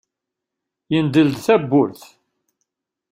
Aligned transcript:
Yendel-d 0.93 1.37
tawwurt. 1.45 2.03